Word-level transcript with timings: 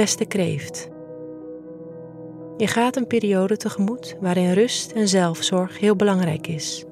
Beste 0.00 0.24
kreeft. 0.24 0.88
Je 2.56 2.66
gaat 2.66 2.96
een 2.96 3.06
periode 3.06 3.56
tegemoet 3.56 4.16
waarin 4.20 4.52
rust 4.52 4.92
en 4.92 5.08
zelfzorg 5.08 5.78
heel 5.78 5.96
belangrijk 5.96 6.46
is. 6.46 6.84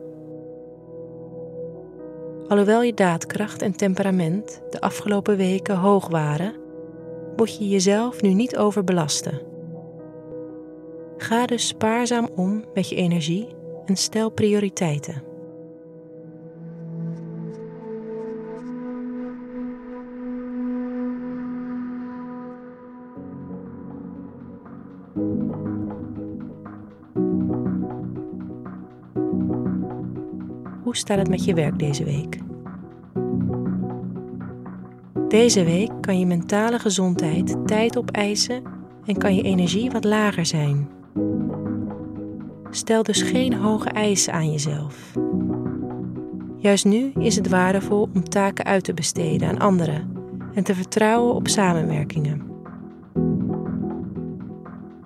Alhoewel 2.48 2.83
je 2.83 2.95
daadkracht 2.95 3.62
en 3.62 3.77
temperament 3.77 4.62
de 4.71 4.80
afgelopen 4.80 5.37
weken 5.37 5.77
hoog 5.77 6.09
waren, 6.09 6.55
moet 7.37 7.59
je 7.59 7.69
jezelf 7.69 8.23
nu 8.23 8.33
niet 8.33 8.57
overbelasten. 8.57 9.41
Ga 11.16 11.47
dus 11.47 11.66
spaarzaam 11.66 12.29
om 12.34 12.65
met 12.75 12.88
je 12.88 12.97
energie 12.97 13.48
en 13.84 13.97
stel 13.97 14.30
prioriteiten. 14.30 15.23
Hoe 30.83 30.97
staat 30.97 31.19
het 31.19 31.29
met 31.29 31.45
je 31.45 31.55
werk 31.55 31.79
deze 31.79 32.05
week? 32.05 32.39
Deze 35.29 35.65
week 35.65 35.91
kan 36.01 36.19
je 36.19 36.27
mentale 36.27 36.79
gezondheid 36.79 37.57
tijd 37.67 37.99
opeisen 37.99 38.63
en 39.05 39.19
kan 39.19 39.35
je 39.35 39.43
energie 39.43 39.91
wat 39.91 40.05
lager 40.05 40.47
zijn. 40.47 40.89
Stel 42.71 43.03
dus 43.03 43.23
geen 43.23 43.55
hoge 43.55 43.89
eisen 43.89 44.33
aan 44.33 44.51
jezelf. 44.51 45.13
Juist 46.57 46.85
nu 46.85 47.13
is 47.19 47.37
het 47.37 47.49
waardevol 47.49 48.09
om 48.15 48.29
taken 48.29 48.65
uit 48.65 48.85
te 48.85 48.95
besteden 48.95 49.49
aan 49.49 49.59
anderen 49.59 50.13
en 50.55 50.65
te 50.65 50.75
vertrouwen 50.75 51.35
op 51.35 51.49
samenwerkingen. 51.49 52.43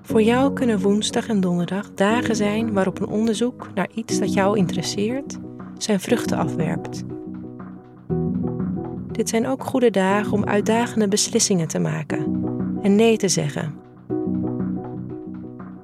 Voor 0.03 0.23
jou 0.23 0.53
kunnen 0.53 0.81
woensdag 0.81 1.29
en 1.29 1.41
donderdag 1.41 1.95
dagen 1.95 2.37
zijn 2.37 2.73
waarop 2.73 3.01
een 3.01 3.09
onderzoek 3.09 3.69
naar 3.75 3.89
iets 3.95 4.19
dat 4.19 4.33
jou 4.33 4.59
interesseert 4.59 5.39
zijn 5.79 6.01
vruchten 6.01 6.39
afwerpt. 6.39 7.03
Dit 9.13 9.29
zijn 9.29 9.47
ook 9.47 9.65
goede 9.65 9.91
dagen 9.91 10.33
om 10.33 10.45
uitdagende 10.45 11.09
beslissingen 11.09 11.69
te 11.69 11.79
maken 11.79 12.41
en 12.83 12.97
nee 12.97 13.17
te 13.17 13.29
zeggen. 13.29 13.75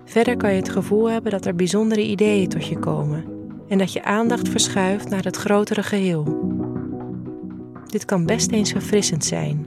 Verder 0.04 0.36
kan 0.36 0.50
je 0.50 0.56
het 0.56 0.68
gevoel 0.68 1.10
hebben 1.10 1.30
dat 1.30 1.46
er 1.46 1.54
bijzondere 1.54 2.06
ideeën 2.06 2.48
tot 2.48 2.66
je 2.66 2.78
komen 2.78 3.24
en 3.68 3.78
dat 3.78 3.92
je 3.92 4.04
aandacht 4.04 4.48
verschuift 4.48 5.08
naar 5.08 5.24
het 5.24 5.36
grotere 5.36 5.82
geheel. 5.82 6.46
Dit 7.86 8.04
kan 8.04 8.26
best 8.26 8.50
eens 8.50 8.72
verfrissend 8.72 9.24
zijn. 9.24 9.66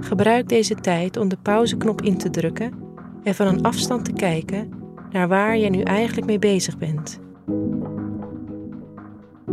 Gebruik 0.00 0.48
deze 0.48 0.74
tijd 0.74 1.16
om 1.16 1.28
de 1.28 1.38
pauzeknop 1.42 2.02
in 2.02 2.16
te 2.16 2.30
drukken 2.30 2.88
en 3.22 3.34
van 3.34 3.46
een 3.46 3.62
afstand 3.62 4.04
te 4.04 4.12
kijken 4.12 4.68
naar 5.10 5.28
waar 5.28 5.56
je 5.56 5.70
nu 5.70 5.80
eigenlijk 5.80 6.26
mee 6.26 6.38
bezig 6.38 6.78
bent. 6.78 7.20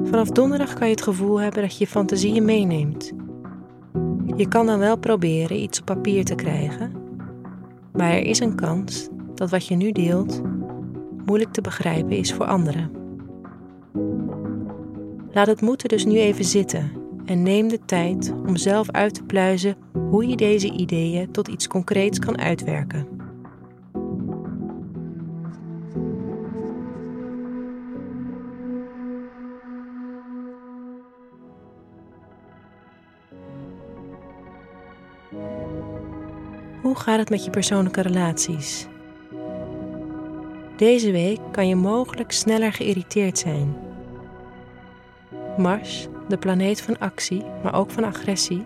Vanaf 0.03 0.29
donderdag 0.29 0.73
kan 0.73 0.87
je 0.87 0.93
het 0.93 1.03
gevoel 1.03 1.39
hebben 1.39 1.61
dat 1.61 1.77
je 1.77 1.83
je 1.83 1.89
fantasieën 1.89 2.45
meeneemt. 2.45 3.13
Je 4.35 4.47
kan 4.47 4.65
dan 4.65 4.79
wel 4.79 4.97
proberen 4.97 5.61
iets 5.61 5.79
op 5.79 5.85
papier 5.85 6.25
te 6.25 6.35
krijgen, 6.35 6.91
maar 7.93 8.11
er 8.11 8.25
is 8.25 8.39
een 8.39 8.55
kans 8.55 9.07
dat 9.35 9.49
wat 9.49 9.67
je 9.67 9.75
nu 9.75 9.91
deelt 9.91 10.41
moeilijk 11.25 11.51
te 11.51 11.61
begrijpen 11.61 12.17
is 12.17 12.33
voor 12.33 12.45
anderen. 12.45 12.91
Laat 15.31 15.47
het 15.47 15.61
moeten 15.61 15.89
dus 15.89 16.05
nu 16.05 16.17
even 16.17 16.45
zitten 16.45 16.91
en 17.25 17.43
neem 17.43 17.67
de 17.67 17.79
tijd 17.85 18.33
om 18.45 18.55
zelf 18.55 18.91
uit 18.91 19.13
te 19.13 19.23
pluizen 19.23 19.75
hoe 20.09 20.27
je 20.27 20.35
deze 20.35 20.71
ideeën 20.71 21.31
tot 21.31 21.47
iets 21.47 21.67
concreets 21.67 22.19
kan 22.19 22.37
uitwerken. 22.37 23.16
Hoe 36.81 36.95
gaat 36.95 37.19
het 37.19 37.29
met 37.29 37.45
je 37.45 37.49
persoonlijke 37.49 38.01
relaties? 38.01 38.87
Deze 40.77 41.11
week 41.11 41.39
kan 41.51 41.67
je 41.67 41.75
mogelijk 41.75 42.31
sneller 42.31 42.73
geïrriteerd 42.73 43.37
zijn. 43.37 43.75
Mars, 45.57 46.07
de 46.27 46.37
planeet 46.37 46.81
van 46.81 46.99
actie, 46.99 47.43
maar 47.63 47.75
ook 47.75 47.91
van 47.91 48.03
agressie, 48.03 48.65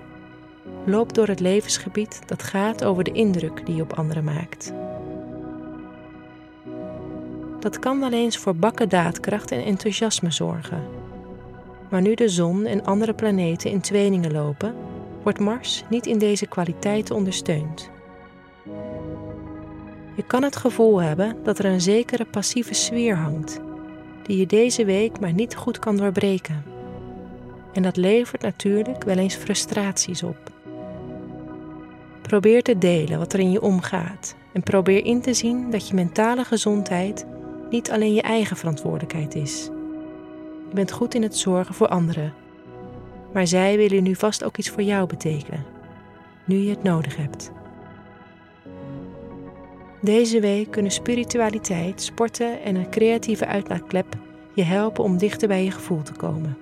loopt 0.85 1.15
door 1.15 1.27
het 1.27 1.39
levensgebied 1.39 2.21
dat 2.25 2.43
gaat 2.43 2.83
over 2.83 3.03
de 3.03 3.11
indruk 3.11 3.65
die 3.65 3.75
je 3.75 3.81
op 3.81 3.93
anderen 3.93 4.23
maakt. 4.23 4.73
Dat 7.59 7.79
kan 7.79 7.99
wel 7.99 8.11
eens 8.11 8.37
voor 8.37 8.55
bakken 8.55 8.89
daadkracht 8.89 9.51
en 9.51 9.63
enthousiasme 9.63 10.31
zorgen. 10.31 10.83
Maar 11.89 12.01
nu 12.01 12.13
de 12.13 12.29
zon 12.29 12.65
en 12.65 12.83
andere 12.83 13.13
planeten 13.13 13.71
in 13.71 13.81
tweelinge 13.81 14.31
lopen, 14.31 14.75
wordt 15.23 15.39
Mars 15.39 15.83
niet 15.89 16.05
in 16.05 16.17
deze 16.17 16.45
kwaliteiten 16.45 17.15
ondersteund. 17.15 17.89
Je 20.15 20.23
kan 20.27 20.43
het 20.43 20.55
gevoel 20.55 21.01
hebben 21.01 21.35
dat 21.43 21.59
er 21.59 21.65
een 21.65 21.81
zekere 21.81 22.25
passieve 22.25 22.73
sfeer 22.73 23.15
hangt, 23.15 23.59
die 24.23 24.37
je 24.37 24.45
deze 24.45 24.85
week 24.85 25.19
maar 25.19 25.33
niet 25.33 25.55
goed 25.55 25.79
kan 25.79 25.97
doorbreken. 25.97 26.63
En 27.73 27.81
dat 27.81 27.97
levert 27.97 28.41
natuurlijk 28.41 29.03
wel 29.03 29.17
eens 29.17 29.35
frustraties 29.35 30.23
op. 30.23 30.51
Probeer 32.21 32.63
te 32.63 32.77
delen 32.77 33.17
wat 33.17 33.33
er 33.33 33.39
in 33.39 33.51
je 33.51 33.61
omgaat 33.61 34.35
en 34.53 34.63
probeer 34.63 35.05
in 35.05 35.21
te 35.21 35.33
zien 35.33 35.71
dat 35.71 35.87
je 35.87 35.93
mentale 35.93 36.43
gezondheid 36.43 37.25
niet 37.69 37.91
alleen 37.91 38.13
je 38.13 38.21
eigen 38.21 38.57
verantwoordelijkheid 38.57 39.35
is. 39.35 39.69
Je 40.69 40.75
bent 40.75 40.91
goed 40.91 41.13
in 41.13 41.23
het 41.23 41.37
zorgen 41.37 41.75
voor 41.75 41.87
anderen, 41.87 42.33
maar 43.33 43.47
zij 43.47 43.77
willen 43.77 44.03
nu 44.03 44.15
vast 44.15 44.43
ook 44.43 44.57
iets 44.57 44.69
voor 44.69 44.83
jou 44.83 45.07
betekenen, 45.07 45.65
nu 46.45 46.55
je 46.55 46.69
het 46.69 46.83
nodig 46.83 47.15
hebt. 47.15 47.51
Deze 50.01 50.39
week 50.39 50.71
kunnen 50.71 50.91
spiritualiteit, 50.91 52.01
sporten 52.01 52.61
en 52.61 52.75
een 52.75 52.89
creatieve 52.89 53.45
uitlaatklep 53.45 54.17
je 54.53 54.63
helpen 54.63 55.03
om 55.03 55.17
dichter 55.17 55.47
bij 55.47 55.63
je 55.63 55.71
gevoel 55.71 56.01
te 56.01 56.11
komen. 56.11 56.57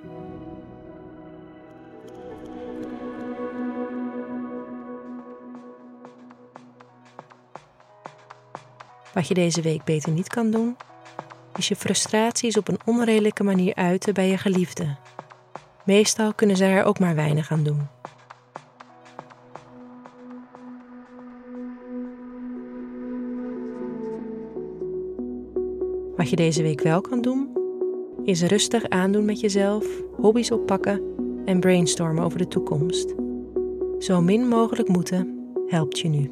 Wat 9.13 9.27
je 9.27 9.33
deze 9.33 9.61
week 9.61 9.83
beter 9.83 10.11
niet 10.11 10.27
kan 10.27 10.51
doen, 10.51 10.77
is 11.55 11.67
je 11.67 11.75
frustraties 11.75 12.57
op 12.57 12.67
een 12.67 12.79
onredelijke 12.85 13.43
manier 13.43 13.75
uiten 13.75 14.13
bij 14.13 14.27
je 14.27 14.37
geliefde. 14.37 14.95
Meestal 15.89 16.33
kunnen 16.33 16.57
zij 16.57 16.71
er 16.71 16.83
ook 16.83 16.99
maar 16.99 17.15
weinig 17.15 17.51
aan 17.51 17.63
doen. 17.63 17.87
Wat 26.15 26.29
je 26.29 26.35
deze 26.35 26.61
week 26.61 26.81
wel 26.81 27.01
kan 27.01 27.21
doen, 27.21 27.49
is 28.23 28.41
rustig 28.41 28.89
aandoen 28.89 29.25
met 29.25 29.39
jezelf, 29.39 29.85
hobby's 30.17 30.51
oppakken 30.51 31.01
en 31.45 31.59
brainstormen 31.59 32.23
over 32.23 32.37
de 32.37 32.47
toekomst. 32.47 33.13
Zo 33.99 34.21
min 34.21 34.47
mogelijk 34.47 34.87
moeten 34.87 35.53
helpt 35.67 35.99
je 35.99 36.07
nu. 36.07 36.31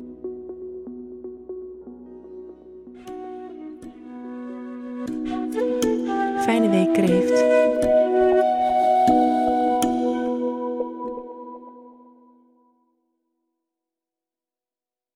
Fijne 6.43 6.69
week, 6.69 6.93
kreeft. 6.93 7.57